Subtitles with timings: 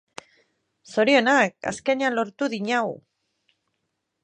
[0.93, 1.53] Zorionak!
[1.73, 2.99] Azkenean lortu dinagu!